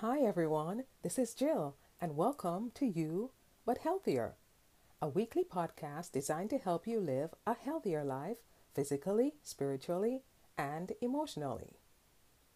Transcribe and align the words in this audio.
Hi, 0.00 0.20
everyone. 0.20 0.84
This 1.02 1.18
is 1.18 1.32
Jill, 1.32 1.74
and 2.02 2.18
welcome 2.18 2.70
to 2.74 2.84
You 2.84 3.30
But 3.64 3.78
Healthier, 3.78 4.34
a 5.00 5.08
weekly 5.08 5.42
podcast 5.42 6.12
designed 6.12 6.50
to 6.50 6.58
help 6.58 6.86
you 6.86 7.00
live 7.00 7.30
a 7.46 7.54
healthier 7.54 8.04
life 8.04 8.36
physically, 8.74 9.36
spiritually, 9.42 10.20
and 10.58 10.92
emotionally. 11.00 11.78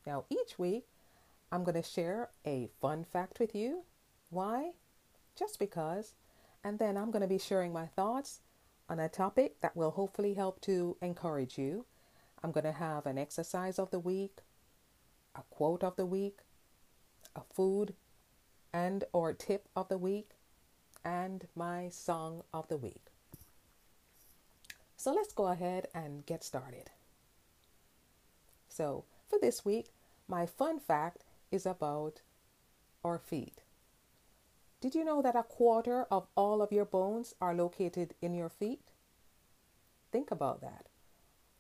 Now, 0.07 0.27
each 0.29 0.59
week, 0.59 0.85
I'm 1.51 1.65
going 1.65 1.83
to 1.83 1.83
share 1.83 2.29
a 2.45 2.69
fun 2.79 3.05
fact 3.05 3.41
with 3.41 3.55
you. 3.55 3.85
Why? 4.29 4.73
Just 5.35 5.59
because. 5.59 6.13
And 6.63 6.79
then 6.79 6.99
I'm 6.99 7.11
going 7.11 7.23
to 7.23 7.27
be 7.27 7.39
sharing 7.39 7.73
my 7.73 7.87
thoughts 7.87 8.41
on 8.87 9.01
a 9.01 9.09
topic 9.09 9.63
that 9.63 9.75
will 9.75 9.93
hopefully 9.93 10.35
help 10.35 10.61
to 10.63 10.99
encourage 11.01 11.57
you. 11.57 11.87
I'm 12.45 12.53
going 12.53 12.65
to 12.65 12.73
have 12.73 13.07
an 13.07 13.17
exercise 13.17 13.79
of 13.79 13.91
the 13.91 13.99
week, 13.99 14.41
a 15.35 15.41
quote 15.49 15.83
of 15.83 15.97
the 15.97 16.05
week, 16.05 16.41
a 17.35 17.43
food 17.53 17.95
and 18.73 19.05
or 19.13 19.33
tip 19.33 19.69
of 19.75 19.89
the 19.89 19.99
week, 19.99 20.31
and 21.05 21.47
my 21.55 21.89
song 21.89 22.43
of 22.53 22.69
the 22.69 22.77
week. 22.77 23.07
So 24.97 25.13
let's 25.13 25.33
go 25.33 25.47
ahead 25.47 25.89
and 25.95 26.27
get 26.27 26.45
started. 26.45 26.91
So, 28.69 29.05
for 29.29 29.39
this 29.41 29.65
week, 29.65 29.87
my 30.29 30.47
fun 30.47 30.79
fact 30.79 31.25
is 31.51 31.67
about 31.67 32.21
our 33.05 33.19
feet. 33.19 33.63
Did 34.81 34.95
you 34.95 35.05
know 35.05 35.21
that 35.23 35.37
a 35.37 35.43
quarter 35.43 36.05
of 36.11 36.27
all 36.37 36.63
of 36.63 36.73
your 36.73 36.85
bones 36.85 37.35
are 37.41 37.55
located 37.55 38.15
in 38.23 38.35
your 38.35 38.49
feet? 38.49 38.93
Think 40.13 40.31
about 40.31 40.61
that. 40.61 40.87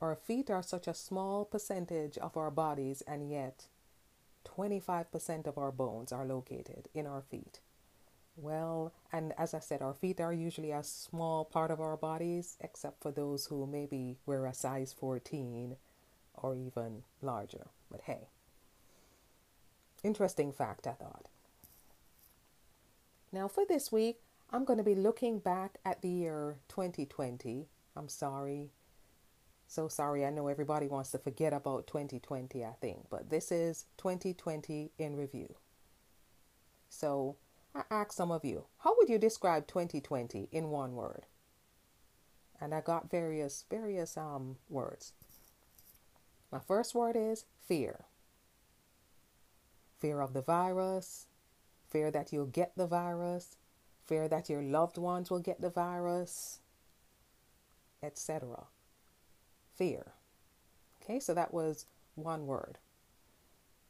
Our 0.00 0.16
feet 0.16 0.50
are 0.50 0.62
such 0.62 0.88
a 0.88 0.94
small 0.94 1.44
percentage 1.44 2.16
of 2.18 2.36
our 2.36 2.50
bodies, 2.50 3.02
and 3.02 3.30
yet 3.30 3.66
25% 4.44 5.46
of 5.46 5.58
our 5.58 5.72
bones 5.72 6.12
are 6.12 6.26
located 6.26 6.88
in 6.94 7.06
our 7.06 7.22
feet. 7.22 7.60
Well, 8.36 8.92
and 9.12 9.32
as 9.36 9.54
I 9.54 9.58
said, 9.58 9.82
our 9.82 9.92
feet 9.92 10.20
are 10.20 10.32
usually 10.32 10.70
a 10.72 10.82
small 10.82 11.44
part 11.44 11.70
of 11.70 11.80
our 11.80 11.96
bodies, 11.96 12.56
except 12.60 13.02
for 13.02 13.10
those 13.10 13.46
who 13.46 13.66
maybe 13.66 14.16
wear 14.24 14.46
a 14.46 14.54
size 14.54 14.92
14 14.92 15.76
or 16.34 16.54
even 16.54 17.02
larger. 17.20 17.66
But 17.90 18.02
hey, 18.02 18.28
interesting 20.02 20.52
fact, 20.52 20.86
I 20.86 20.92
thought. 20.92 21.28
Now, 23.32 23.46
for 23.46 23.64
this 23.68 23.92
week, 23.92 24.20
I'm 24.50 24.64
going 24.64 24.78
to 24.78 24.84
be 24.84 24.94
looking 24.94 25.38
back 25.38 25.78
at 25.84 26.02
the 26.02 26.08
year 26.08 26.56
2020. 26.68 27.68
I'm 27.96 28.08
sorry. 28.08 28.70
So 29.70 29.86
sorry. 29.86 30.26
I 30.26 30.30
know 30.30 30.48
everybody 30.48 30.88
wants 30.88 31.12
to 31.12 31.18
forget 31.18 31.52
about 31.52 31.86
2020, 31.86 32.64
I 32.64 32.72
think, 32.80 33.06
but 33.08 33.30
this 33.30 33.52
is 33.52 33.86
2020 33.98 34.90
in 34.98 35.14
review. 35.14 35.54
So 36.88 37.36
I 37.72 37.82
asked 37.88 38.16
some 38.16 38.32
of 38.32 38.44
you, 38.44 38.64
how 38.78 38.96
would 38.96 39.08
you 39.08 39.16
describe 39.16 39.68
2020 39.68 40.48
in 40.50 40.70
one 40.70 40.96
word? 40.96 41.26
And 42.60 42.74
I 42.74 42.80
got 42.80 43.12
various 43.12 43.64
various 43.70 44.16
um 44.16 44.56
words. 44.68 45.12
My 46.50 46.58
first 46.58 46.92
word 46.92 47.14
is 47.14 47.44
fear. 47.64 48.06
Fear 50.00 50.20
of 50.20 50.32
the 50.32 50.42
virus, 50.42 51.28
fear 51.88 52.10
that 52.10 52.32
you'll 52.32 52.46
get 52.46 52.72
the 52.76 52.88
virus, 52.88 53.56
fear 54.04 54.26
that 54.26 54.50
your 54.50 54.62
loved 54.62 54.98
ones 54.98 55.30
will 55.30 55.38
get 55.38 55.60
the 55.60 55.70
virus, 55.70 56.58
etc. 58.02 58.66
Fear. 59.80 60.12
Okay, 61.02 61.20
so 61.20 61.32
that 61.32 61.54
was 61.54 61.86
one 62.14 62.46
word. 62.46 62.76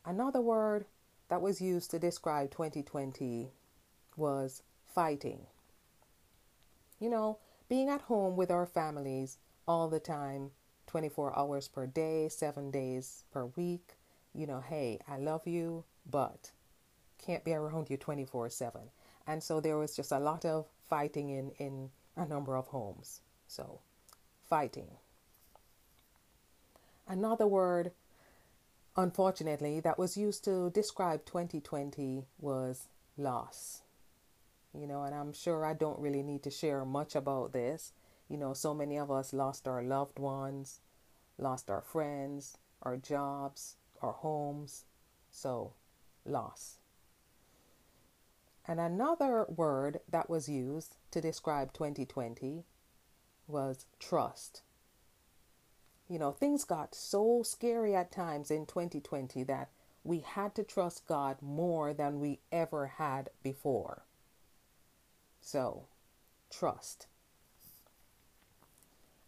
Another 0.05 0.41
word 0.41 0.85
that 1.29 1.43
was 1.43 1.61
used 1.61 1.91
to 1.91 1.99
describe 1.99 2.53
2020 2.53 3.51
was 4.17 4.63
fighting. 4.95 5.41
You 7.01 7.11
know, 7.11 7.39
being 7.69 7.89
at 7.89 8.03
home 8.03 8.37
with 8.37 8.53
our 8.53 8.67
families 8.67 9.39
all 9.67 9.89
the 9.89 9.99
time, 9.99 10.53
24 10.87 11.37
hours 11.37 11.67
per 11.67 11.89
day, 11.89 12.29
seven 12.29 12.71
days 12.71 13.25
per 13.33 13.47
week. 13.47 13.97
You 14.33 14.47
know, 14.47 14.61
hey, 14.61 15.01
I 15.09 15.19
love 15.19 15.45
you, 15.45 15.83
but 16.09 16.53
can't 17.19 17.43
be 17.43 17.53
around 17.53 17.91
you 17.91 17.97
24 17.97 18.49
7. 18.49 18.81
And 19.27 19.43
so 19.43 19.61
there 19.61 19.77
was 19.77 19.97
just 19.97 20.13
a 20.13 20.21
lot 20.21 20.45
of 20.45 20.67
fighting 20.89 21.31
in, 21.31 21.51
in 21.59 21.91
a 22.17 22.25
number 22.27 22.57
of 22.57 22.69
homes. 22.69 23.23
So, 23.49 23.81
fighting. 24.49 24.87
Another 27.11 27.45
word, 27.49 27.91
unfortunately, 28.97 29.81
that 29.81 29.99
was 29.99 30.17
used 30.17 30.45
to 30.45 30.71
describe 30.71 31.25
2020 31.25 32.23
was 32.39 32.87
loss. 33.19 33.83
You 34.73 34.87
know, 34.87 35.03
and 35.03 35.13
I'm 35.13 35.33
sure 35.33 35.67
I 35.67 35.75
don't 35.75 35.99
really 35.99 36.23
need 36.23 36.45
to 36.45 36.53
share 36.53 36.85
much 36.85 37.17
about 37.17 37.53
this. 37.53 37.93
You 38.29 38.37
know, 38.37 38.55
so 38.55 38.73
many 38.73 38.97
of 38.97 39.11
us 39.11 39.33
lost 39.33 39.67
our 39.67 39.83
loved 39.83 40.21
ones, 40.21 40.79
lost 41.37 41.69
our 41.69 41.81
friends, 41.81 42.57
our 42.83 42.97
jobs, 42.97 43.75
our 44.01 44.13
homes. 44.13 44.85
So, 45.33 45.73
loss. 46.25 46.79
And 48.69 48.79
another 48.79 49.47
word 49.49 49.99
that 50.09 50.31
was 50.31 50.49
used 50.49 50.95
to 51.11 51.21
describe 51.21 51.73
2020 51.73 52.63
was 53.49 53.87
trust. 53.99 54.63
You 56.11 56.19
know, 56.19 56.33
things 56.33 56.65
got 56.65 56.93
so 56.93 57.45
scary 57.45 57.95
at 57.95 58.11
times 58.11 58.51
in 58.51 58.67
2020 58.67 59.45
that 59.45 59.69
we 60.03 60.19
had 60.19 60.57
to 60.57 60.65
trust 60.65 61.07
God 61.07 61.37
more 61.41 61.95
than 61.95 62.19
we 62.19 62.41
ever 62.51 62.89
had 62.99 63.31
before. 63.45 64.03
So, 65.41 65.85
trust. 66.51 67.07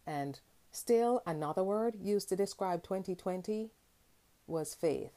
And 0.05 0.41
still, 0.73 1.21
another 1.25 1.63
word 1.63 1.95
used 2.01 2.27
to 2.29 2.35
describe 2.35 2.83
2020 2.83 3.71
was 4.45 4.75
faith. 4.75 5.13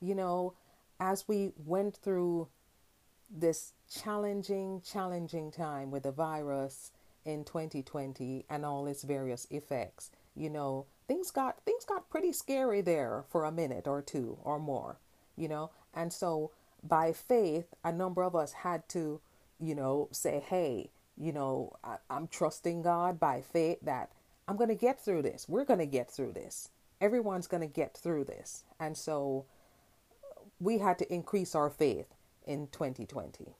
You 0.00 0.16
know, 0.16 0.54
as 0.98 1.28
we 1.28 1.52
went 1.56 1.96
through 1.98 2.48
this 3.30 3.74
challenging, 3.88 4.82
challenging 4.84 5.52
time 5.52 5.92
with 5.92 6.02
the 6.02 6.10
virus 6.10 6.90
in 7.24 7.44
2020 7.44 8.44
and 8.50 8.66
all 8.66 8.88
its 8.88 9.04
various 9.04 9.46
effects. 9.52 10.10
You 10.36 10.50
know, 10.50 10.86
things 11.06 11.30
got 11.30 11.62
things 11.64 11.84
got 11.84 12.10
pretty 12.10 12.32
scary 12.32 12.80
there 12.80 13.24
for 13.28 13.44
a 13.44 13.52
minute 13.52 13.86
or 13.86 14.02
two 14.02 14.38
or 14.42 14.58
more, 14.58 14.98
you 15.36 15.48
know. 15.48 15.70
And 15.94 16.12
so 16.12 16.50
by 16.82 17.12
faith, 17.12 17.66
a 17.84 17.92
number 17.92 18.22
of 18.22 18.34
us 18.34 18.52
had 18.52 18.88
to, 18.90 19.20
you 19.60 19.74
know, 19.74 20.08
say, 20.12 20.40
"Hey, 20.40 20.90
you 21.16 21.32
know, 21.32 21.76
I, 21.84 21.96
I'm 22.10 22.28
trusting 22.28 22.82
God 22.82 23.20
by 23.20 23.40
faith 23.40 23.78
that 23.82 24.10
I'm 24.48 24.56
going 24.56 24.68
to 24.68 24.74
get 24.74 25.00
through 25.00 25.22
this. 25.22 25.48
We're 25.48 25.64
going 25.64 25.78
to 25.78 25.86
get 25.86 26.10
through 26.10 26.32
this. 26.32 26.70
Everyone's 27.00 27.46
going 27.46 27.62
to 27.62 27.66
get 27.66 27.96
through 27.96 28.24
this." 28.24 28.64
And 28.80 28.96
so 28.96 29.46
we 30.60 30.78
had 30.78 30.98
to 30.98 31.12
increase 31.12 31.54
our 31.54 31.70
faith 31.70 32.14
in 32.46 32.68
2020. 32.68 33.54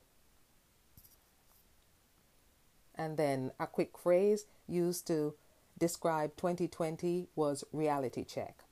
And 2.95 3.17
then 3.17 3.51
a 3.59 3.67
quick 3.67 3.99
phrase 3.99 4.47
used 4.69 5.06
to 5.09 5.35
describe 5.84 6.34
2020 6.37 7.28
was 7.37 7.62
reality 7.71 8.25
check. 8.25 8.65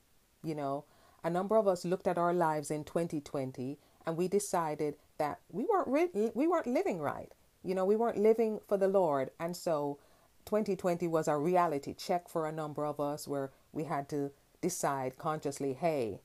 You 0.42 0.54
know, 0.54 0.86
a 1.22 1.28
number 1.28 1.58
of 1.58 1.68
us 1.68 1.84
looked 1.84 2.06
at 2.06 2.16
our 2.16 2.32
lives 2.32 2.70
in 2.70 2.84
2020 2.84 3.78
and 4.06 4.16
we 4.16 4.28
decided 4.28 4.94
that 5.18 5.40
we 5.50 5.66
weren't 5.70 5.88
re- 5.88 6.30
we 6.34 6.46
weren't 6.46 6.66
living 6.66 7.00
right. 7.00 7.30
You 7.62 7.74
know, 7.74 7.84
we 7.84 7.96
weren't 7.96 8.16
living 8.16 8.60
for 8.66 8.78
the 8.78 8.88
Lord, 8.88 9.30
and 9.38 9.54
so 9.54 9.98
2020 10.46 11.06
was 11.06 11.28
a 11.28 11.36
reality 11.36 11.92
check 11.92 12.30
for 12.30 12.46
a 12.46 12.58
number 12.62 12.86
of 12.86 12.98
us 12.98 13.28
where 13.28 13.52
we 13.72 13.84
had 13.84 14.08
to 14.08 14.30
decide 14.62 15.18
consciously, 15.18 15.74
hey, 15.74 16.18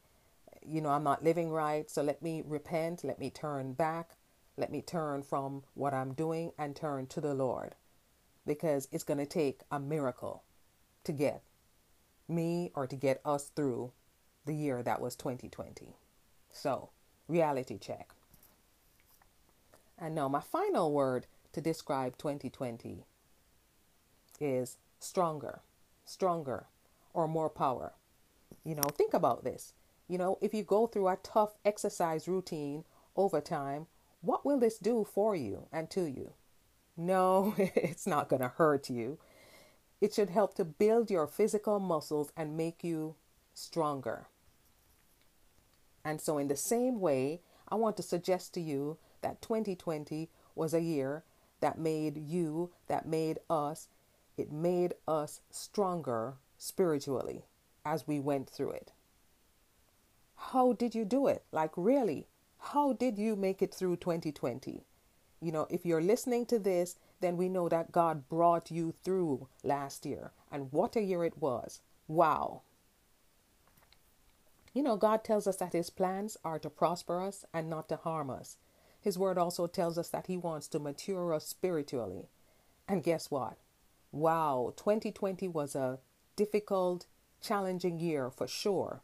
you 0.66 0.80
know, 0.80 0.90
I'm 0.90 1.04
not 1.04 1.22
living 1.22 1.52
right, 1.52 1.92
so 1.92 2.02
let 2.02 2.22
me 2.22 2.42
repent, 2.46 3.04
let 3.04 3.20
me 3.20 3.30
turn 3.30 3.74
back, 3.74 4.12
let 4.56 4.72
me 4.72 4.82
turn 4.82 5.22
from 5.22 5.64
what 5.74 5.94
I'm 5.94 6.14
doing 6.14 6.54
and 6.58 6.76
turn 6.76 7.08
to 7.08 7.20
the 7.22 7.34
Lord. 7.34 7.76
Because 8.46 8.88
it's 8.94 9.04
going 9.04 9.20
to 9.20 9.26
take 9.26 9.62
a 9.70 9.80
miracle 9.80 10.44
to 11.08 11.12
get 11.14 11.42
me 12.28 12.72
or 12.76 12.86
to 12.86 12.96
get 12.96 13.22
us 13.26 13.50
through 13.56 13.92
the 14.46 14.54
year 14.54 14.84
that 14.84 15.02
was 15.02 15.16
2020. 15.16 15.96
So, 16.52 16.90
reality 17.28 17.78
check. 17.78 18.10
And 19.98 20.14
now, 20.14 20.28
my 20.28 20.42
final 20.42 20.92
word 20.92 21.26
to 21.54 21.62
describe 21.62 22.18
2020 22.18 23.06
is 24.40 24.78
stronger, 25.00 25.62
stronger, 26.06 26.68
or 27.14 27.28
more 27.28 27.50
power. 27.50 27.94
You 28.64 28.76
know, 28.76 28.84
think 28.96 29.14
about 29.14 29.44
this. 29.44 29.74
You 30.08 30.18
know, 30.18 30.38
if 30.42 30.54
you 30.54 30.64
go 30.64 30.88
through 30.88 31.08
a 31.08 31.18
tough 31.24 31.56
exercise 31.66 32.28
routine 32.28 32.84
over 33.16 33.42
time, 33.42 33.88
what 34.22 34.46
will 34.46 34.60
this 34.60 34.78
do 34.78 35.04
for 35.04 35.36
you 35.36 35.68
and 35.72 35.90
to 35.92 36.06
you? 36.06 36.34
No, 36.96 37.56
it's 37.58 38.08
not 38.08 38.30
going 38.30 38.42
to 38.42 38.50
hurt 38.50 38.90
you. 38.90 39.20
It 40.00 40.14
should 40.14 40.30
help 40.30 40.56
to 40.56 40.66
build 40.66 41.10
your 41.10 41.28
physical 41.28 41.80
muscles 41.80 42.32
and 42.38 42.58
make 42.58 42.84
you 42.84 43.16
stronger. 43.54 44.28
And 46.06 46.22
so, 46.22 46.38
in 46.38 46.48
the 46.48 46.56
same 46.56 47.00
way, 47.00 47.42
I 47.68 47.76
want 47.76 47.98
to 47.98 48.04
suggest 48.04 48.54
to 48.54 48.62
you 48.62 48.98
that 49.22 49.42
2020 49.42 50.30
was 50.56 50.74
a 50.74 50.82
year 50.82 51.24
that 51.60 51.80
made 51.80 52.18
you, 52.18 52.72
that 52.88 53.08
made 53.08 53.40
us, 53.50 53.88
it 54.38 54.52
made 54.52 54.94
us 55.08 55.42
stronger 55.50 56.36
spiritually 56.58 57.44
as 57.84 58.08
we 58.08 58.20
went 58.20 58.50
through 58.50 58.72
it. 58.72 58.92
How 60.36 60.74
did 60.74 60.94
you 60.94 61.04
do 61.04 61.28
it? 61.28 61.44
Like, 61.52 61.72
really? 61.76 62.28
How 62.60 62.94
did 62.94 63.18
you 63.18 63.36
make 63.36 63.62
it 63.62 63.74
through 63.74 63.98
2020? 63.98 64.84
You 65.42 65.52
know, 65.52 65.68
if 65.70 65.86
you're 65.86 66.02
listening 66.02 66.46
to 66.48 66.60
this, 66.60 66.96
then 67.20 67.38
we 67.38 67.50
know 67.50 67.68
that 67.70 67.92
God 67.92 68.30
brought 68.30 68.72
you 68.72 68.94
through 69.04 69.48
last 69.64 70.06
year. 70.06 70.32
And 70.52 70.72
what 70.72 70.96
a 70.96 71.02
year 71.02 71.24
it 71.24 71.38
was. 71.38 71.82
Wow. 72.08 72.62
You 74.74 74.84
know, 74.84 74.96
God 74.96 75.24
tells 75.24 75.48
us 75.48 75.58
that 75.58 75.74
His 75.74 75.90
plans 75.90 76.38
are 76.44 76.60
to 76.60 76.70
prosper 76.70 77.22
us 77.22 77.46
and 77.54 77.70
not 77.70 77.90
to 77.90 77.96
harm 77.96 78.30
us. 78.30 78.58
His 79.02 79.18
word 79.18 79.38
also 79.38 79.68
tells 79.68 79.98
us 79.98 80.10
that 80.10 80.28
He 80.28 80.38
wants 80.38 80.68
to 80.70 80.80
mature 80.80 81.34
us 81.34 81.48
spiritually. 81.48 82.28
And 82.88 83.04
guess 83.04 83.32
what? 83.32 83.58
Wow, 84.12 84.74
2020 84.78 85.48
was 85.48 85.76
a 85.76 86.00
difficult, 86.36 87.08
challenging 87.42 88.00
year 88.00 88.30
for 88.30 88.48
sure. 88.48 89.02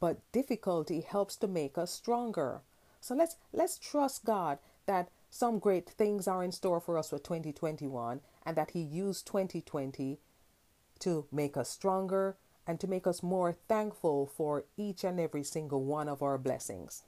But 0.00 0.20
difficulty 0.32 1.00
helps 1.00 1.36
to 1.36 1.48
make 1.48 1.76
us 1.76 1.92
stronger. 1.92 2.60
So 3.00 3.14
let's 3.14 3.36
let's 3.52 3.78
trust 3.78 4.24
God 4.24 4.58
that 4.86 5.10
some 5.30 5.58
great 5.58 5.88
things 5.88 6.26
are 6.26 6.42
in 6.42 6.52
store 6.52 6.80
for 6.80 6.98
us 6.98 7.10
for 7.10 7.18
2021 7.18 8.20
and 8.44 8.56
that 8.56 8.70
He 8.70 8.80
used 8.80 9.26
2020 9.26 10.18
to 11.00 11.26
make 11.30 11.56
us 11.56 11.68
stronger, 11.68 12.36
and 12.66 12.80
to 12.80 12.88
make 12.88 13.06
us 13.06 13.22
more 13.22 13.52
thankful 13.68 14.26
for 14.26 14.64
each 14.76 15.04
and 15.04 15.20
every 15.20 15.44
single 15.44 15.84
one 15.84 16.08
of 16.08 16.22
our 16.22 16.36
blessings. 16.36 17.04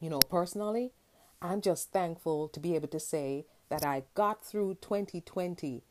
You 0.00 0.10
know, 0.10 0.20
personally, 0.20 0.92
I'm 1.40 1.62
just 1.62 1.92
thankful 1.92 2.48
to 2.48 2.60
be 2.60 2.74
able 2.74 2.88
to 2.88 3.00
say 3.00 3.46
that 3.70 3.84
I 3.84 4.04
got 4.14 4.44
through 4.44 4.78
2020 4.82 5.82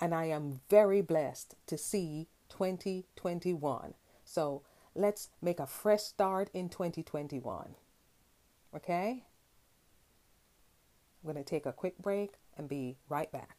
and 0.00 0.14
I 0.14 0.24
am 0.24 0.60
very 0.70 1.02
blessed 1.02 1.54
to 1.66 1.76
see 1.76 2.28
2021. 2.48 3.94
So 4.24 4.62
let's 4.94 5.28
make 5.42 5.60
a 5.60 5.66
fresh 5.66 6.02
start 6.02 6.50
in 6.54 6.70
2021. 6.70 7.74
Okay? 8.74 9.24
I'm 11.22 11.32
going 11.32 11.42
to 11.42 11.48
take 11.48 11.66
a 11.66 11.72
quick 11.72 11.98
break 11.98 12.32
and 12.58 12.68
be 12.68 12.96
right 13.08 13.30
back. 13.30 13.58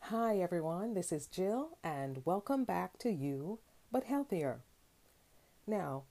Hi, 0.00 0.38
everyone. 0.38 0.92
This 0.92 1.10
is 1.10 1.26
Jill, 1.26 1.78
and 1.82 2.24
welcome 2.26 2.64
back 2.64 2.98
to 2.98 3.10
You 3.10 3.60
But 3.90 4.04
Healthier. 4.04 4.60
Now, 5.66 6.04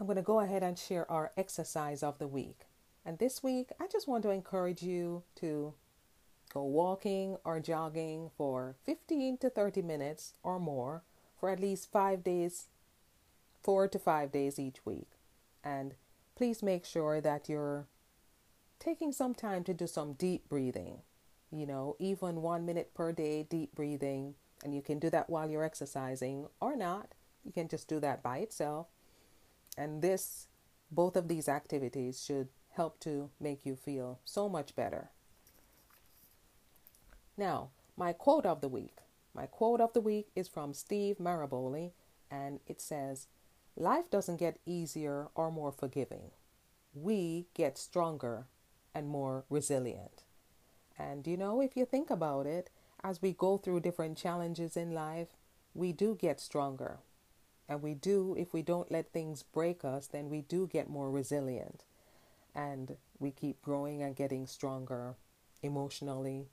I'm 0.00 0.06
going 0.06 0.16
to 0.16 0.22
go 0.22 0.40
ahead 0.40 0.64
and 0.64 0.76
share 0.76 1.10
our 1.10 1.30
exercise 1.36 2.02
of 2.02 2.18
the 2.18 2.26
week. 2.26 2.66
And 3.04 3.18
this 3.18 3.44
week, 3.44 3.70
I 3.80 3.86
just 3.86 4.08
want 4.08 4.24
to 4.24 4.30
encourage 4.30 4.82
you 4.82 5.22
to 5.36 5.74
go 6.56 6.64
walking 6.64 7.36
or 7.44 7.60
jogging 7.60 8.30
for 8.36 8.76
15 8.84 9.38
to 9.38 9.50
30 9.50 9.82
minutes 9.82 10.34
or 10.42 10.58
more 10.58 11.02
for 11.38 11.50
at 11.50 11.60
least 11.60 11.90
five 11.90 12.24
days, 12.24 12.66
four 13.62 13.88
to 13.88 13.98
five 13.98 14.32
days 14.32 14.58
each 14.58 14.84
week. 14.84 15.08
And 15.62 15.94
please 16.34 16.62
make 16.62 16.84
sure 16.84 17.20
that 17.20 17.48
you're 17.48 17.86
taking 18.78 19.12
some 19.12 19.34
time 19.34 19.64
to 19.64 19.74
do 19.74 19.86
some 19.86 20.12
deep 20.14 20.48
breathing 20.48 21.02
you 21.50 21.66
know, 21.66 21.96
even 21.98 22.42
one 22.42 22.66
minute 22.66 22.92
per 22.94 23.12
day, 23.12 23.44
deep 23.44 23.74
breathing. 23.74 24.34
And 24.64 24.74
you 24.74 24.82
can 24.82 24.98
do 24.98 25.10
that 25.10 25.30
while 25.30 25.48
you're 25.48 25.64
exercising 25.64 26.46
or 26.60 26.76
not. 26.76 27.14
You 27.44 27.52
can 27.52 27.68
just 27.68 27.88
do 27.88 28.00
that 28.00 28.22
by 28.22 28.38
itself. 28.38 28.88
And 29.78 30.02
this, 30.02 30.48
both 30.90 31.16
of 31.16 31.28
these 31.28 31.48
activities 31.48 32.22
should 32.24 32.48
help 32.72 32.98
to 33.00 33.30
make 33.40 33.64
you 33.64 33.76
feel 33.76 34.18
so 34.24 34.48
much 34.48 34.74
better. 34.74 35.10
Now, 37.36 37.70
my 37.96 38.12
quote 38.12 38.46
of 38.46 38.60
the 38.60 38.68
week. 38.68 38.98
My 39.34 39.46
quote 39.46 39.80
of 39.80 39.92
the 39.92 40.00
week 40.00 40.28
is 40.34 40.48
from 40.48 40.72
Steve 40.72 41.18
Maraboli, 41.18 41.92
and 42.30 42.60
it 42.66 42.80
says, 42.80 43.26
Life 43.76 44.10
doesn't 44.10 44.38
get 44.38 44.58
easier 44.64 45.28
or 45.34 45.50
more 45.50 45.70
forgiving. 45.70 46.30
We 46.94 47.46
get 47.52 47.76
stronger 47.76 48.46
and 48.94 49.06
more 49.06 49.44
resilient. 49.50 50.22
And 50.98 51.26
you 51.26 51.36
know, 51.36 51.60
if 51.60 51.76
you 51.76 51.84
think 51.84 52.08
about 52.08 52.46
it, 52.46 52.70
as 53.04 53.20
we 53.20 53.32
go 53.32 53.58
through 53.58 53.80
different 53.80 54.16
challenges 54.16 54.76
in 54.76 54.92
life, 54.92 55.28
we 55.74 55.92
do 55.92 56.16
get 56.18 56.40
stronger. 56.40 57.00
And 57.68 57.82
we 57.82 57.92
do, 57.92 58.34
if 58.38 58.54
we 58.54 58.62
don't 58.62 58.90
let 58.90 59.12
things 59.12 59.42
break 59.42 59.84
us, 59.84 60.06
then 60.06 60.30
we 60.30 60.40
do 60.40 60.66
get 60.66 60.88
more 60.88 61.10
resilient. 61.10 61.84
And 62.54 62.96
we 63.18 63.30
keep 63.30 63.60
growing 63.60 64.02
and 64.02 64.16
getting 64.16 64.46
stronger 64.46 65.16
emotionally 65.62 66.46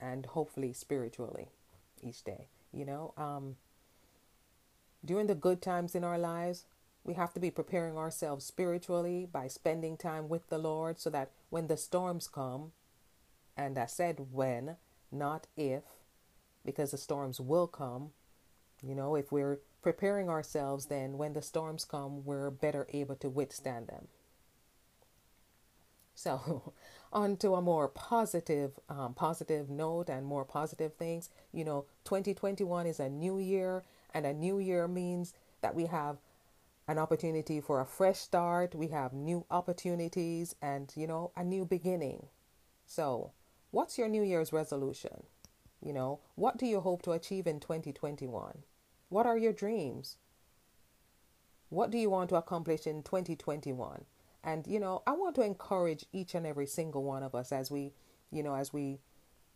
and 0.00 0.26
hopefully 0.26 0.72
spiritually 0.72 1.48
each 2.02 2.22
day. 2.24 2.48
You 2.72 2.84
know, 2.84 3.14
um, 3.16 3.56
during 5.04 5.26
the 5.26 5.34
good 5.34 5.62
times 5.62 5.94
in 5.94 6.04
our 6.04 6.18
lives, 6.18 6.64
we 7.04 7.14
have 7.14 7.34
to 7.34 7.40
be 7.40 7.50
preparing 7.50 7.96
ourselves 7.96 8.44
spiritually 8.44 9.28
by 9.30 9.46
spending 9.46 9.96
time 9.96 10.28
with 10.28 10.48
the 10.48 10.58
Lord 10.58 10.98
so 10.98 11.10
that 11.10 11.30
when 11.50 11.66
the 11.66 11.76
storms 11.76 12.26
come, 12.26 12.72
and 13.56 13.78
I 13.78 13.86
said 13.86 14.28
when, 14.32 14.76
not 15.12 15.46
if, 15.56 15.82
because 16.64 16.90
the 16.90 16.98
storms 16.98 17.40
will 17.40 17.66
come. 17.66 18.10
You 18.82 18.94
know, 18.94 19.14
if 19.14 19.30
we're 19.30 19.60
preparing 19.82 20.28
ourselves, 20.28 20.86
then 20.86 21.18
when 21.18 21.34
the 21.34 21.42
storms 21.42 21.84
come, 21.84 22.24
we're 22.24 22.50
better 22.50 22.86
able 22.92 23.16
to 23.16 23.28
withstand 23.28 23.88
them. 23.88 24.08
So, 26.14 26.72
on 27.12 27.36
to 27.38 27.54
a 27.54 27.62
more 27.62 27.88
positive, 27.88 28.78
um, 28.88 29.14
positive 29.14 29.70
note 29.70 30.08
and 30.08 30.26
more 30.26 30.44
positive 30.44 30.94
things. 30.94 31.30
You 31.52 31.64
know, 31.64 31.84
2021 32.04 32.86
is 32.86 33.00
a 33.00 33.08
new 33.08 33.38
year, 33.38 33.84
and 34.12 34.26
a 34.26 34.32
new 34.32 34.58
year 34.58 34.88
means 34.88 35.34
that 35.60 35.74
we 35.74 35.86
have 35.86 36.18
an 36.86 36.98
opportunity 36.98 37.60
for 37.60 37.80
a 37.80 37.86
fresh 37.86 38.18
start. 38.18 38.74
We 38.74 38.88
have 38.88 39.12
new 39.12 39.46
opportunities 39.50 40.54
and, 40.60 40.92
you 40.94 41.06
know, 41.06 41.30
a 41.36 41.42
new 41.42 41.64
beginning. 41.64 42.26
So, 42.86 43.32
What's 43.74 43.98
your 43.98 44.06
New 44.06 44.22
Year's 44.22 44.52
resolution? 44.52 45.24
You 45.82 45.92
know, 45.92 46.20
what 46.36 46.58
do 46.58 46.64
you 46.64 46.78
hope 46.78 47.02
to 47.02 47.10
achieve 47.10 47.44
in 47.44 47.58
2021? 47.58 48.58
What 49.08 49.26
are 49.26 49.36
your 49.36 49.52
dreams? 49.52 50.16
What 51.70 51.90
do 51.90 51.98
you 51.98 52.08
want 52.08 52.28
to 52.28 52.36
accomplish 52.36 52.86
in 52.86 53.02
2021? 53.02 54.04
And, 54.44 54.66
you 54.66 54.78
know, 54.78 55.02
I 55.06 55.12
want 55.12 55.34
to 55.36 55.42
encourage 55.42 56.04
each 56.12 56.34
and 56.34 56.46
every 56.46 56.66
single 56.66 57.02
one 57.02 57.22
of 57.22 57.34
us 57.34 57.50
as 57.50 57.70
we, 57.70 57.92
you 58.30 58.42
know, 58.42 58.54
as 58.54 58.72
we 58.72 58.98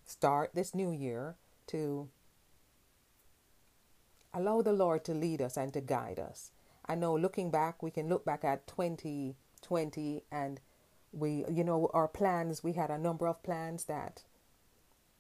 start 0.07 0.52
this 0.54 0.75
new 0.75 0.90
year 0.90 1.37
to 1.68 2.09
allow 4.33 4.62
the 4.62 4.73
Lord 4.73 5.04
to 5.04 5.12
lead 5.12 5.42
us 5.42 5.57
and 5.57 5.73
to 5.75 5.80
guide 5.80 6.18
us. 6.18 6.50
I 6.87 6.95
know 6.95 7.14
looking 7.14 7.50
back, 7.50 7.83
we 7.83 7.90
can 7.90 8.09
look 8.09 8.25
back 8.25 8.45
at 8.45 8.66
2020 8.66 10.23
and 10.33 10.61
we 11.12 11.45
you 11.50 11.64
know 11.64 11.90
our 11.95 12.09
plans 12.09 12.62
we 12.62 12.73
had 12.73 12.90
a 12.90 12.99
number 12.99 13.26
of 13.26 13.42
plans 13.42 13.85
that 13.85 14.23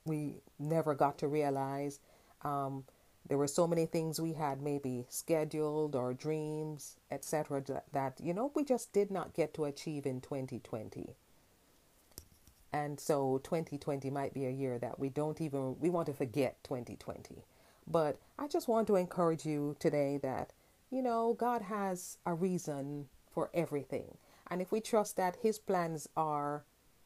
we 0.04 0.36
never 0.58 0.94
got 0.94 1.18
to 1.18 1.28
realize 1.28 2.00
um, 2.42 2.84
there 3.28 3.38
were 3.38 3.46
so 3.46 3.66
many 3.66 3.86
things 3.86 4.20
we 4.20 4.32
had 4.32 4.62
maybe 4.62 5.04
scheduled 5.08 5.94
or 5.94 6.14
dreams 6.14 6.96
etc 7.10 7.62
that, 7.92 8.14
you 8.22 8.34
know 8.34 8.50
we 8.54 8.64
just 8.64 8.92
did 8.92 9.10
not 9.10 9.34
get 9.34 9.54
to 9.54 9.64
achieve 9.64 10.06
in 10.06 10.20
2020 10.20 11.14
and 12.72 13.00
so 13.00 13.40
2020 13.44 14.10
might 14.10 14.34
be 14.34 14.44
a 14.44 14.50
year 14.50 14.78
that 14.78 14.98
we 14.98 15.08
don't 15.08 15.40
even 15.40 15.78
we 15.80 15.90
want 15.90 16.06
to 16.06 16.12
forget 16.12 16.62
2020 16.64 17.44
but 17.86 18.18
i 18.38 18.46
just 18.46 18.68
want 18.68 18.86
to 18.86 18.96
encourage 18.96 19.46
you 19.46 19.76
today 19.78 20.18
that 20.22 20.52
you 20.90 21.02
know 21.02 21.34
god 21.38 21.62
has 21.62 22.18
a 22.26 22.34
reason 22.34 23.08
for 23.38 23.50
everything. 23.54 24.16
And 24.50 24.60
if 24.60 24.72
we 24.72 24.80
trust 24.80 25.16
that 25.16 25.36
His 25.42 25.60
plans 25.60 26.08
are 26.16 26.64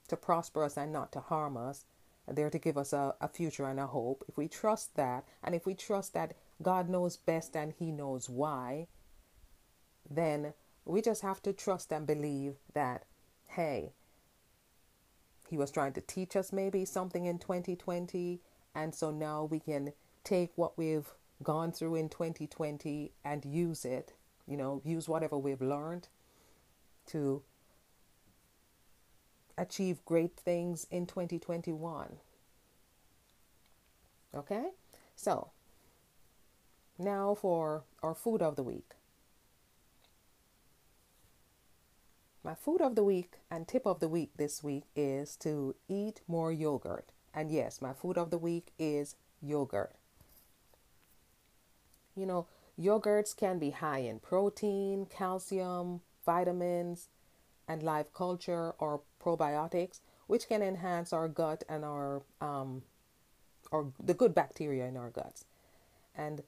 to 0.08 0.16
prosper 0.16 0.64
us 0.64 0.78
and 0.78 0.90
not 0.90 1.12
to 1.12 1.20
harm 1.20 1.58
us, 1.58 1.84
they're 2.28 2.50
to 2.50 2.58
give 2.58 2.78
us 2.78 2.92
a, 2.92 3.14
a 3.20 3.28
future 3.28 3.66
and 3.66 3.80
a 3.80 3.86
hope, 3.86 4.24
if 4.28 4.36
we 4.36 4.48
trust 4.48 4.96
that, 4.96 5.24
and 5.42 5.54
if 5.54 5.66
we 5.66 5.74
trust 5.74 6.14
that 6.14 6.34
God 6.62 6.88
knows 6.88 7.16
best 7.16 7.56
and 7.56 7.72
He 7.72 7.90
knows 7.90 8.28
why, 8.28 8.86
then 10.08 10.54
we 10.84 11.00
just 11.00 11.22
have 11.22 11.42
to 11.42 11.52
trust 11.52 11.92
and 11.92 12.06
believe 12.06 12.56
that, 12.74 13.04
hey, 13.48 13.92
He 15.48 15.56
was 15.56 15.70
trying 15.70 15.92
to 15.94 16.00
teach 16.00 16.36
us 16.36 16.52
maybe 16.52 16.84
something 16.84 17.26
in 17.26 17.38
2020, 17.38 18.40
and 18.74 18.94
so 18.94 19.10
now 19.10 19.44
we 19.44 19.58
can 19.58 19.92
take 20.24 20.52
what 20.56 20.78
we've 20.78 21.08
gone 21.42 21.72
through 21.72 21.96
in 21.96 22.08
2020 22.08 23.12
and 23.24 23.44
use 23.44 23.84
it, 23.84 24.12
you 24.46 24.56
know, 24.56 24.80
use 24.84 25.08
whatever 25.08 25.36
we've 25.36 25.60
learned 25.60 26.08
to 27.06 27.42
achieve 29.58 30.04
great 30.04 30.36
things 30.36 30.86
in 30.90 31.06
2021. 31.06 32.16
Okay? 34.34 34.70
So, 35.16 35.50
now 36.98 37.34
for 37.34 37.84
our 38.02 38.14
food 38.14 38.42
of 38.42 38.56
the 38.56 38.62
week. 38.62 38.94
My 42.44 42.54
food 42.54 42.80
of 42.80 42.96
the 42.96 43.04
week 43.04 43.34
and 43.50 43.68
tip 43.68 43.86
of 43.86 44.00
the 44.00 44.08
week 44.08 44.30
this 44.36 44.64
week 44.64 44.84
is 44.96 45.36
to 45.36 45.76
eat 45.88 46.22
more 46.26 46.52
yogurt. 46.52 47.10
And 47.32 47.52
yes, 47.52 47.80
my 47.80 47.92
food 47.92 48.18
of 48.18 48.30
the 48.30 48.38
week 48.38 48.72
is 48.78 49.14
yogurt. 49.40 49.94
You 52.16 52.26
know, 52.26 52.46
yogurts 52.78 53.34
can 53.34 53.58
be 53.58 53.70
high 53.70 54.00
in 54.00 54.18
protein, 54.18 55.06
calcium, 55.06 56.00
vitamins, 56.26 57.08
and 57.68 57.82
live 57.82 58.12
culture 58.12 58.74
or 58.78 59.02
probiotics, 59.22 60.00
which 60.26 60.48
can 60.48 60.62
enhance 60.62 61.12
our 61.12 61.28
gut 61.28 61.64
and 61.68 61.84
our 61.84 62.22
um, 62.40 62.82
or 63.70 63.92
the 64.02 64.14
good 64.14 64.34
bacteria 64.34 64.86
in 64.86 64.96
our 64.96 65.10
guts. 65.10 65.44
And 66.14 66.42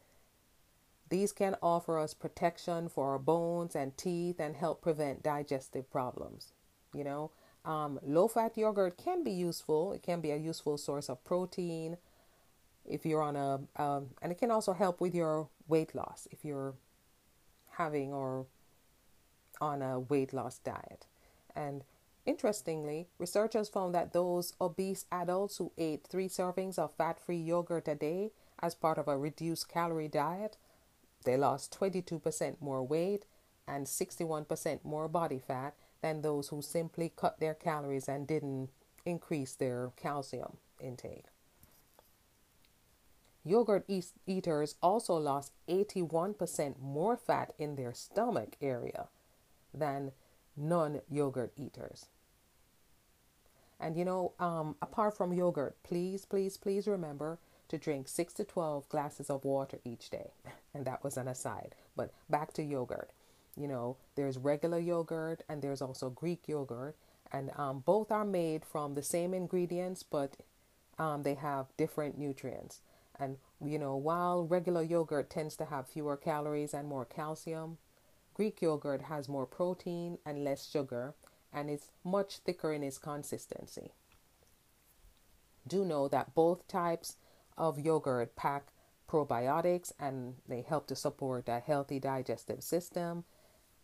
these 1.08 1.32
can 1.32 1.56
offer 1.62 1.98
us 1.98 2.14
protection 2.14 2.88
for 2.88 3.10
our 3.12 3.18
bones 3.18 3.74
and 3.74 3.96
teeth 3.96 4.40
and 4.40 4.56
help 4.56 4.82
prevent 4.82 5.22
digestive 5.22 5.90
problems. 5.90 6.52
You 6.92 7.04
know, 7.04 7.30
um, 7.64 7.98
low 8.04 8.28
fat 8.28 8.56
yogurt 8.56 8.96
can 8.96 9.24
be 9.24 9.30
useful. 9.30 9.92
It 9.92 10.02
can 10.02 10.20
be 10.20 10.30
a 10.30 10.36
useful 10.36 10.76
source 10.76 11.08
of 11.08 11.24
protein 11.24 11.96
if 12.84 13.06
you're 13.06 13.22
on 13.22 13.36
a, 13.36 13.60
um, 13.82 14.10
and 14.20 14.30
it 14.30 14.38
can 14.38 14.50
also 14.50 14.72
help 14.74 15.00
with 15.00 15.14
your 15.14 15.48
weight 15.66 15.94
loss 15.94 16.28
if 16.30 16.44
you're 16.44 16.74
having 17.70 18.12
or 18.12 18.46
on 19.60 19.82
a 19.82 20.00
weight 20.00 20.32
loss 20.32 20.58
diet. 20.58 21.06
And 21.56 21.84
interestingly, 22.26 23.08
researchers 23.18 23.68
found 23.68 23.94
that 23.94 24.12
those 24.12 24.54
obese 24.60 25.06
adults 25.10 25.56
who 25.58 25.72
ate 25.76 26.06
three 26.06 26.28
servings 26.28 26.78
of 26.78 26.94
fat 26.94 27.18
free 27.20 27.38
yogurt 27.38 27.88
a 27.88 27.94
day 27.94 28.32
as 28.60 28.74
part 28.74 28.98
of 28.98 29.08
a 29.08 29.18
reduced 29.18 29.68
calorie 29.68 30.08
diet, 30.08 30.56
they 31.24 31.36
lost 31.36 31.78
22% 31.78 32.60
more 32.60 32.82
weight 32.82 33.24
and 33.66 33.86
61% 33.86 34.84
more 34.84 35.08
body 35.08 35.38
fat 35.38 35.74
than 36.02 36.20
those 36.20 36.48
who 36.48 36.60
simply 36.60 37.12
cut 37.16 37.40
their 37.40 37.54
calories 37.54 38.08
and 38.08 38.26
didn't 38.26 38.68
increase 39.06 39.54
their 39.54 39.92
calcium 39.96 40.58
intake. 40.80 41.26
Yogurt 43.44 43.88
eaters 44.26 44.74
also 44.82 45.14
lost 45.14 45.52
81% 45.68 46.80
more 46.80 47.16
fat 47.16 47.52
in 47.58 47.76
their 47.76 47.92
stomach 47.92 48.56
area 48.60 49.08
than 49.72 50.12
non 50.56 51.00
yogurt 51.10 51.52
eaters. 51.56 52.06
And 53.80 53.96
you 53.96 54.04
know, 54.04 54.32
um, 54.38 54.76
apart 54.80 55.16
from 55.16 55.32
yogurt, 55.32 55.76
please, 55.82 56.24
please, 56.24 56.56
please 56.56 56.86
remember 56.86 57.38
to 57.68 57.78
drink 57.78 58.08
6 58.08 58.34
to 58.34 58.44
12 58.44 58.88
glasses 58.88 59.30
of 59.30 59.44
water 59.44 59.78
each 59.84 60.10
day. 60.10 60.30
And 60.76 60.84
that 60.86 61.04
was 61.04 61.16
an 61.16 61.28
aside. 61.28 61.76
But 61.94 62.12
back 62.28 62.52
to 62.54 62.62
yogurt. 62.62 63.10
You 63.56 63.68
know, 63.68 63.96
there's 64.16 64.36
regular 64.36 64.80
yogurt 64.80 65.44
and 65.48 65.62
there's 65.62 65.80
also 65.80 66.10
Greek 66.10 66.48
yogurt. 66.48 66.96
And 67.30 67.52
um, 67.56 67.78
both 67.86 68.10
are 68.10 68.24
made 68.24 68.64
from 68.64 68.94
the 68.94 69.02
same 69.02 69.32
ingredients, 69.34 70.02
but 70.02 70.36
um, 70.98 71.22
they 71.22 71.34
have 71.34 71.66
different 71.76 72.18
nutrients. 72.18 72.80
And, 73.20 73.36
you 73.64 73.78
know, 73.78 73.94
while 73.94 74.44
regular 74.44 74.82
yogurt 74.82 75.30
tends 75.30 75.56
to 75.56 75.66
have 75.66 75.86
fewer 75.86 76.16
calories 76.16 76.74
and 76.74 76.88
more 76.88 77.04
calcium, 77.04 77.78
Greek 78.34 78.60
yogurt 78.60 79.02
has 79.02 79.28
more 79.28 79.46
protein 79.46 80.18
and 80.26 80.42
less 80.42 80.68
sugar 80.68 81.14
and 81.52 81.70
is 81.70 81.90
much 82.02 82.38
thicker 82.38 82.72
in 82.72 82.82
its 82.82 82.98
consistency. 82.98 83.92
Do 85.66 85.84
know 85.84 86.08
that 86.08 86.34
both 86.34 86.66
types 86.66 87.16
of 87.56 87.78
yogurt 87.78 88.34
pack 88.34 88.72
probiotics 89.08 89.92
and 90.00 90.34
they 90.48 90.62
help 90.62 90.88
to 90.88 90.96
support 90.96 91.48
a 91.48 91.60
healthy 91.60 92.00
digestive 92.00 92.62
system. 92.62 93.24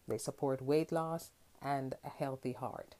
They 0.08 0.18
support 0.18 0.60
weight 0.60 0.90
loss 0.90 1.30
and 1.62 1.94
a 2.04 2.08
healthy 2.08 2.52
heart. 2.52 2.96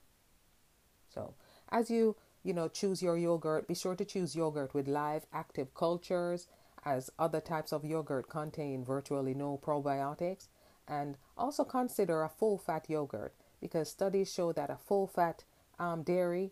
So, 1.12 1.34
as 1.70 1.90
you, 1.90 2.14
you 2.44 2.52
know, 2.52 2.68
choose 2.68 3.02
your 3.02 3.18
yogurt, 3.18 3.66
be 3.66 3.74
sure 3.74 3.96
to 3.96 4.04
choose 4.04 4.36
yogurt 4.36 4.72
with 4.72 4.86
live 4.86 5.26
active 5.32 5.74
cultures 5.74 6.46
as 6.84 7.10
other 7.18 7.40
types 7.40 7.72
of 7.72 7.84
yogurt 7.84 8.28
contain 8.28 8.84
virtually 8.84 9.34
no 9.34 9.58
probiotics 9.62 10.46
and 10.90 11.16
also 11.38 11.62
consider 11.64 12.22
a 12.22 12.28
full 12.28 12.58
fat 12.58 12.86
yogurt 12.90 13.32
because 13.60 13.88
studies 13.88 14.32
show 14.32 14.52
that 14.52 14.70
a 14.70 14.76
full 14.76 15.06
fat 15.06 15.44
um, 15.78 16.02
dairy, 16.02 16.50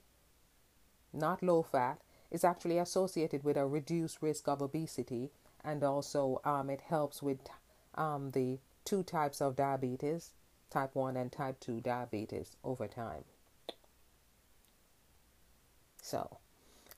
not 1.13 1.43
low 1.43 1.63
fat, 1.63 2.01
is 2.31 2.45
actually 2.45 2.79
associated 2.79 3.43
with 3.43 3.57
a 3.57 3.67
reduced 3.67 4.23
risk 4.23 4.47
of 4.47 4.63
obesity 4.63 5.31
and 5.65 5.83
also 5.83 6.41
um, 6.45 6.71
it 6.71 6.83
helps 6.83 7.23
with 7.23 7.39
um, 7.97 8.31
the 8.31 8.59
two 8.85 9.03
types 9.03 9.41
of 9.41 9.57
diabetes, 9.57 10.31
type 10.71 10.95
1 10.95 11.17
and 11.17 11.33
type 11.33 11.59
2 11.61 11.81
diabetes 11.81 12.57
over 12.63 12.87
time. 12.87 13.25
So, 16.01 16.39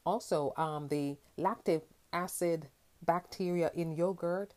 also, 0.04 0.52
um, 0.56 0.88
the 0.88 1.16
lactic 1.37 1.87
acid 2.12 2.68
bacteria 3.02 3.70
in 3.75 3.92
yogurt 3.92 4.54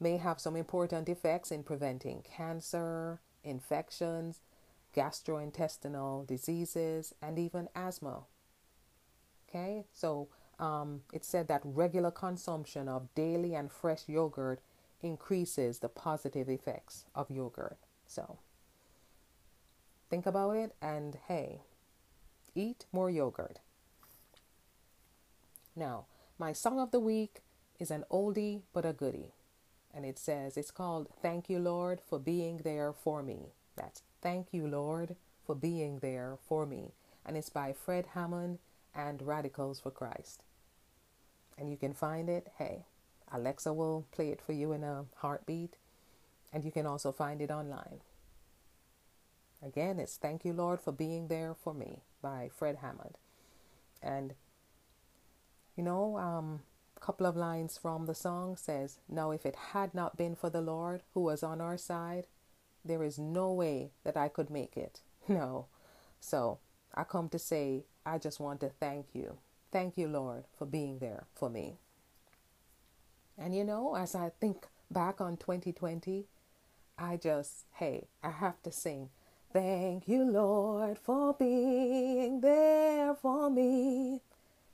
may 0.00 0.16
have 0.16 0.40
some 0.40 0.56
important 0.56 1.08
effects 1.08 1.50
in 1.50 1.62
preventing 1.62 2.22
cancer, 2.22 3.20
infections, 3.42 4.40
gastrointestinal 4.94 6.26
diseases, 6.26 7.14
and 7.20 7.38
even 7.38 7.68
asthma. 7.74 8.22
Okay, 9.48 9.84
so 9.92 10.28
um, 10.58 11.02
it 11.12 11.24
said 11.24 11.48
that 11.48 11.62
regular 11.64 12.10
consumption 12.10 12.88
of 12.88 13.14
daily 13.14 13.54
and 13.54 13.70
fresh 13.70 14.02
yogurt 14.06 14.60
increases 15.00 15.78
the 15.78 15.88
positive 15.88 16.48
effects 16.48 17.04
of 17.14 17.30
yogurt. 17.30 17.78
So 18.06 18.38
think 20.10 20.26
about 20.26 20.56
it 20.56 20.74
and 20.82 21.16
hey, 21.28 21.62
eat 22.54 22.86
more 22.92 23.10
yogurt. 23.10 23.60
Now, 25.76 26.06
my 26.38 26.52
song 26.52 26.80
of 26.80 26.90
the 26.90 27.00
week 27.00 27.40
is 27.78 27.90
an 27.90 28.04
oldie 28.10 28.62
but 28.72 28.84
a 28.84 28.92
goodie. 28.92 29.32
And 29.94 30.04
it 30.04 30.18
says, 30.18 30.56
it's 30.56 30.70
called 30.70 31.08
Thank 31.22 31.48
You, 31.48 31.58
Lord, 31.58 32.00
for 32.00 32.18
Being 32.18 32.58
There 32.58 32.92
for 32.92 33.22
Me. 33.22 33.52
That's 33.76 34.02
Thank 34.20 34.48
You, 34.52 34.66
Lord, 34.66 35.16
for 35.44 35.54
Being 35.54 35.98
There 35.98 36.36
for 36.48 36.66
Me. 36.66 36.92
And 37.24 37.36
it's 37.36 37.50
by 37.50 37.72
Fred 37.72 38.06
Hammond 38.14 38.58
and 38.94 39.22
Radicals 39.22 39.80
for 39.80 39.90
Christ 39.90 40.42
and 41.58 41.68
you 41.70 41.76
can 41.76 41.92
find 41.92 42.28
it, 42.30 42.48
hey, 42.56 42.84
Alexa 43.32 43.72
will 43.72 44.06
play 44.12 44.30
it 44.30 44.40
for 44.40 44.52
you 44.52 44.72
in 44.72 44.84
a 44.84 45.04
heartbeat, 45.16 45.74
and 46.52 46.64
you 46.64 46.70
can 46.70 46.86
also 46.86 47.12
find 47.12 47.42
it 47.42 47.50
online. 47.50 48.00
Again, 49.62 49.98
it's 49.98 50.16
Thank 50.16 50.44
You, 50.44 50.52
Lord, 50.52 50.80
for 50.80 50.92
Being 50.92 51.26
There 51.26 51.54
for 51.54 51.74
Me 51.74 52.02
by 52.22 52.48
Fred 52.56 52.76
Hammond. 52.76 53.18
And, 54.00 54.34
you 55.76 55.82
know, 55.82 56.16
um, 56.16 56.60
couple 57.00 57.26
of 57.26 57.36
lines 57.36 57.78
from 57.78 58.06
the 58.06 58.14
song 58.14 58.56
says, 58.56 58.98
Now, 59.08 59.30
if 59.30 59.46
it 59.46 59.56
had 59.72 59.94
not 59.94 60.16
been 60.16 60.34
for 60.34 60.50
the 60.50 60.60
Lord 60.60 61.02
who 61.14 61.20
was 61.20 61.42
on 61.42 61.60
our 61.60 61.76
side, 61.76 62.26
there 62.84 63.02
is 63.02 63.18
no 63.18 63.52
way 63.52 63.90
that 64.04 64.16
I 64.16 64.28
could 64.28 64.50
make 64.50 64.76
it. 64.76 65.00
No. 65.28 65.66
So 66.20 66.58
I 66.94 67.04
come 67.04 67.28
to 67.28 67.38
say, 67.38 67.84
I 68.06 68.16
just 68.16 68.40
want 68.40 68.60
to 68.60 68.70
thank 68.70 69.08
you 69.12 69.36
Thank 69.70 69.98
you, 69.98 70.08
Lord, 70.08 70.44
for 70.56 70.64
being 70.64 70.98
there 70.98 71.24
for 71.34 71.50
me. 71.50 71.76
And 73.36 73.54
you 73.54 73.64
know, 73.64 73.94
as 73.96 74.14
I 74.14 74.30
think 74.40 74.66
back 74.90 75.20
on 75.20 75.36
2020, 75.36 76.24
I 76.98 77.16
just, 77.16 77.66
hey, 77.74 78.08
I 78.22 78.30
have 78.30 78.62
to 78.62 78.72
sing, 78.72 79.10
Thank 79.52 80.08
you, 80.08 80.24
Lord, 80.24 80.98
for 80.98 81.34
being 81.34 82.40
there 82.40 83.14
for 83.14 83.50
me. 83.50 84.20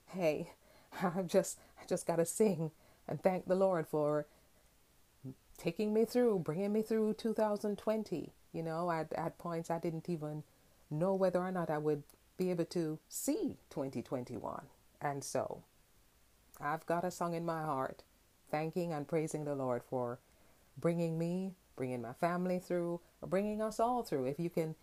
Hey, 0.07 0.53
I'm 1.03 1.29
just, 1.29 1.59
I 1.85 1.87
just 1.87 2.07
got 2.07 2.17
to 2.17 2.25
sing 2.25 2.71
and 3.07 3.23
thank 3.23 3.47
the 3.47 3.55
Lord 3.55 3.87
for 3.87 4.27
taking 5.59 5.93
me 5.93 6.07
through, 6.07 6.39
bringing 6.39 6.73
me 6.73 6.81
through 6.81 7.15
2020. 7.15 8.33
You 8.53 8.63
know, 8.63 8.91
at, 8.91 9.13
at 9.13 9.37
points 9.37 9.71
I 9.71 9.79
didn't 9.79 10.09
even 10.09 10.45
know 10.91 11.15
whether 11.15 11.41
or 11.41 11.53
not 11.53 11.71
I 11.71 11.79
would 11.79 12.03
be 12.39 12.51
able 12.51 12.65
to 12.67 12.99
see 13.09 13.59
2021. 13.71 14.63
And 15.01 15.23
so, 15.23 15.63
I've 16.61 16.87
got 16.87 17.05
a 17.05 17.11
song 17.11 17.35
in 17.35 17.45
my 17.45 17.63
heart, 17.63 18.03
thanking 18.51 18.93
and 18.93 19.07
praising 19.07 19.45
the 19.45 19.55
Lord 19.55 19.83
for 19.85 20.19
bringing 20.79 21.19
me, 21.19 21.53
bringing 21.77 22.01
my 22.01 22.15
family 22.15 22.59
through, 22.59 23.01
bringing 23.27 23.61
us 23.61 23.79
all 23.79 24.03
through. 24.03 24.25
If 24.25 24.41
you 24.41 24.49
can, 24.49 24.75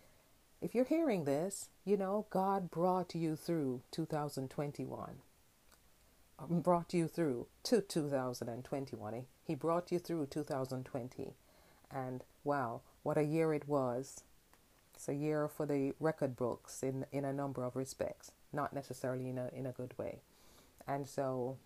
if 0.60 0.74
you're 0.74 0.84
hearing 0.84 1.24
this, 1.24 1.68
you 1.84 1.96
know, 1.96 2.26
God 2.30 2.70
brought 2.70 3.14
you 3.14 3.34
through 3.34 3.80
2021, 3.90 5.00
um, 5.00 5.16
Um, 6.42 6.60
brought 6.60 6.94
you 6.94 7.08
through 7.08 7.46
to 7.64 7.80
2021. 7.80 9.24
He 9.44 9.54
brought 9.54 9.92
you 9.92 9.98
through 9.98 10.26
2020. 10.26 11.34
And 11.90 12.24
wow, 12.44 12.80
what 13.02 13.18
a 13.18 13.22
year 13.22 13.52
it 13.52 13.68
was. 13.68 14.22
It's 14.94 15.08
a 15.08 15.14
year 15.14 15.48
for 15.48 15.66
the 15.66 15.94
record 16.00 16.36
books 16.36 16.82
in 16.82 17.06
in 17.12 17.24
a 17.24 17.32
number 17.32 17.64
of 17.64 17.76
respects, 17.76 18.32
not 18.52 18.72
necessarily 18.72 19.28
in 19.28 19.38
a 19.38 19.50
in 19.52 19.66
a 19.66 19.72
good 19.72 19.96
way. 19.98 20.20
And 20.86 21.08
so, 21.08 21.58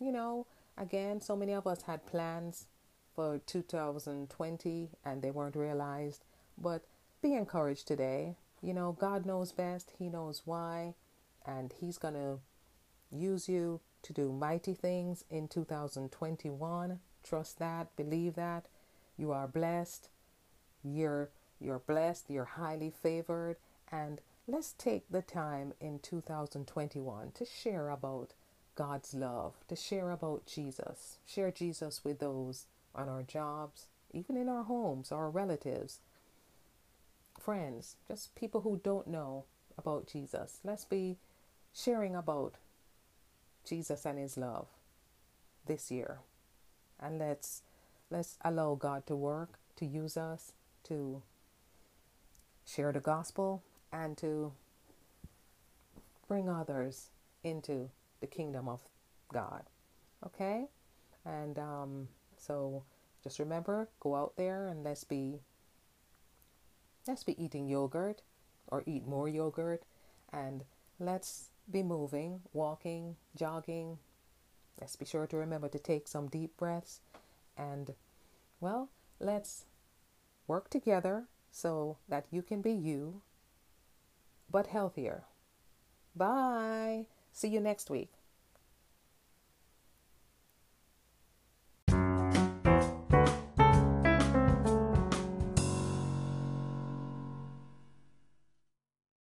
you 0.00 0.12
know, 0.12 0.46
again, 0.76 1.20
so 1.20 1.36
many 1.36 1.52
of 1.52 1.66
us 1.66 1.82
had 1.82 2.06
plans 2.06 2.66
for 3.14 3.40
2020 3.46 4.90
and 5.04 5.22
they 5.22 5.30
weren't 5.30 5.56
realized. 5.56 6.24
But 6.56 6.82
be 7.22 7.34
encouraged 7.34 7.86
today. 7.86 8.36
You 8.62 8.74
know, 8.74 8.92
God 8.92 9.26
knows 9.26 9.52
best. 9.52 9.92
He 9.98 10.08
knows 10.08 10.42
why. 10.44 10.94
And 11.46 11.72
He's 11.80 11.98
going 11.98 12.14
to 12.14 12.38
use 13.10 13.48
you 13.48 13.80
to 14.02 14.12
do 14.12 14.32
mighty 14.32 14.74
things 14.74 15.24
in 15.30 15.48
2021. 15.48 17.00
Trust 17.22 17.58
that. 17.58 17.94
Believe 17.96 18.34
that. 18.34 18.66
You 19.16 19.32
are 19.32 19.46
blessed. 19.46 20.08
You're, 20.82 21.30
you're 21.60 21.80
blessed. 21.80 22.30
You're 22.30 22.44
highly 22.44 22.90
favored. 23.02 23.56
And 23.90 24.20
let's 24.46 24.72
take 24.72 25.04
the 25.10 25.22
time 25.22 25.74
in 25.80 25.98
2021 25.98 27.32
to 27.32 27.44
share 27.44 27.90
about 27.90 28.32
God's 28.74 29.12
love, 29.12 29.54
to 29.68 29.74
share 29.74 30.10
about 30.10 30.46
Jesus. 30.46 31.18
Share 31.26 31.50
Jesus 31.50 32.04
with 32.04 32.20
those 32.20 32.66
on 32.94 33.08
our 33.08 33.22
jobs, 33.22 33.86
even 34.12 34.36
in 34.36 34.48
our 34.48 34.62
homes, 34.64 35.10
our 35.10 35.28
relatives, 35.28 35.98
friends, 37.38 37.96
just 38.06 38.34
people 38.34 38.60
who 38.60 38.80
don't 38.82 39.08
know 39.08 39.44
about 39.76 40.06
Jesus. 40.06 40.60
Let's 40.64 40.84
be 40.84 41.16
sharing 41.74 42.14
about 42.14 42.54
Jesus 43.68 44.04
and 44.06 44.18
his 44.18 44.36
love 44.36 44.66
this 45.66 45.90
year. 45.90 46.18
And 47.00 47.18
let's 47.18 47.62
let's 48.10 48.38
allow 48.42 48.74
God 48.74 49.06
to 49.06 49.16
work, 49.16 49.58
to 49.76 49.86
use 49.86 50.16
us, 50.16 50.52
to 50.84 51.22
share 52.66 52.92
the 52.92 53.00
gospel 53.00 53.62
and 53.92 54.16
to 54.18 54.52
bring 56.26 56.48
others 56.48 57.08
into 57.44 57.90
the 58.20 58.26
kingdom 58.26 58.68
of 58.68 58.80
God. 59.32 59.62
Okay? 60.24 60.66
And 61.24 61.58
um, 61.58 62.08
so 62.36 62.82
just 63.22 63.38
remember, 63.38 63.88
go 64.00 64.16
out 64.16 64.34
there 64.36 64.68
and 64.68 64.84
let's 64.84 65.04
be 65.04 65.40
let's 67.06 67.24
be 67.24 67.42
eating 67.42 67.68
yogurt 67.68 68.22
or 68.66 68.82
eat 68.86 69.06
more 69.06 69.28
yogurt 69.28 69.82
and 70.32 70.64
let's 71.00 71.48
be 71.70 71.82
moving, 71.82 72.40
walking, 72.52 73.16
jogging. 73.36 73.98
Let's 74.80 74.96
be 74.96 75.04
sure 75.04 75.26
to 75.26 75.36
remember 75.36 75.68
to 75.68 75.78
take 75.78 76.08
some 76.08 76.28
deep 76.28 76.56
breaths 76.56 77.00
and 77.56 77.94
well, 78.60 78.90
let's 79.20 79.66
work 80.46 80.70
together 80.70 81.24
so 81.50 81.98
that 82.08 82.26
you 82.30 82.42
can 82.42 82.62
be 82.62 82.72
you 82.72 83.22
but 84.50 84.68
healthier. 84.68 85.24
Bye. 86.16 87.06
See 87.32 87.48
you 87.48 87.60
next 87.60 87.90
week. 87.90 88.17